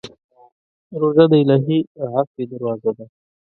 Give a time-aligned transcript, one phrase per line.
[0.99, 1.79] روژه د الهي
[2.15, 3.05] عفوې دروازه ده.